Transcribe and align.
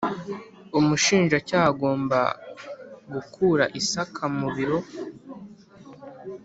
Umushinjacyaha 0.79 1.67
agomba 1.73 2.19
gukura 3.13 3.65
isaka 3.79 4.23
mu 4.37 4.47
biro 4.55 4.79